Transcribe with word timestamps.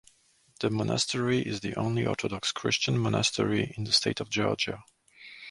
The 0.61 0.71
monastery 0.71 1.43
is 1.47 1.59
the 1.59 1.75
only 1.75 2.07
Orthodox 2.07 2.51
Christian 2.51 2.97
monastery 2.97 3.71
in 3.77 3.83
the 3.83 3.91
state 3.91 4.19
of 4.19 4.31
Georgia. 4.31 4.83